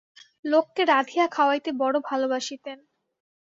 লোককে 0.45 0.81
রাঁধিয়া 0.85 1.25
খাওয়াইতে 1.27 1.69
বড় 1.73 1.95
ভালবাসিতেন। 2.09 2.77